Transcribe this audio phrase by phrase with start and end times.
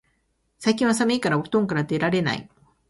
[0.57, 2.49] 最近は寒いからお布団から出られない